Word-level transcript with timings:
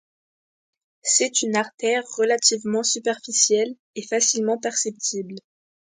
C'est 1.03 1.43
une 1.43 1.55
artère 1.55 2.03
relativement 2.17 2.81
superficielle 2.81 3.75
et 3.93 4.01
facilement 4.07 4.57
perceptible. 4.59 5.35